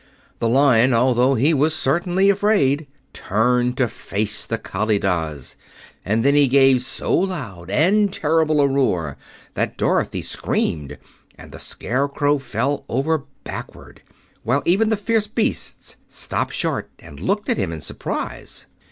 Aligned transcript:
The 0.39 0.49
Lion, 0.49 0.95
although 0.95 1.35
he 1.35 1.53
was 1.53 1.75
certainly 1.75 2.31
afraid, 2.31 2.87
turned 3.13 3.77
to 3.77 3.87
face 3.87 4.47
the 4.47 4.57
Kalidahs, 4.57 5.55
and 6.03 6.25
then 6.25 6.33
he 6.33 6.47
gave 6.47 6.81
so 6.81 7.13
loud 7.13 7.69
and 7.69 8.11
terrible 8.11 8.61
a 8.61 8.67
roar 8.67 9.15
that 9.53 9.77
Dorothy 9.77 10.23
screamed 10.23 10.97
and 11.37 11.51
the 11.51 11.59
Scarecrow 11.59 12.39
fell 12.39 12.83
over 12.89 13.25
backward, 13.43 14.01
while 14.41 14.63
even 14.65 14.89
the 14.89 14.97
fierce 14.97 15.27
beasts 15.27 15.97
stopped 16.07 16.55
short 16.55 16.89
and 16.97 17.19
looked 17.19 17.47
at 17.47 17.57
him 17.57 17.71
in 17.71 17.79
surprise. 17.81 18.65